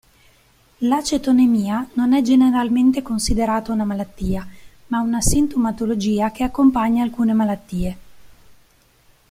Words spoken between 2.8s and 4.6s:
considerata una malattia,